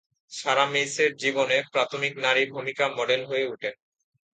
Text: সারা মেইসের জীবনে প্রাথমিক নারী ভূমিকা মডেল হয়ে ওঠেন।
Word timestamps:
সারা 0.31 0.65
মেইসের 0.73 1.11
জীবনে 1.15 1.57
প্রাথমিক 1.73 2.13
নারী 2.25 2.43
ভূমিকা 2.53 2.85
মডেল 2.97 3.21
হয়ে 3.25 3.45
ওঠেন। 3.47 3.75